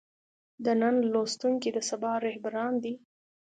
د 0.65 0.65
نن 0.81 0.95
لوستونکي 1.11 1.69
د 1.73 1.77
سبا 1.89 2.11
رهبران 2.25 2.73
دي. 2.83 2.93